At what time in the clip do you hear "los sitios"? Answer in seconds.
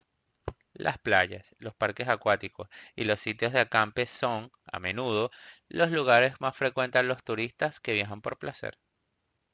3.03-3.53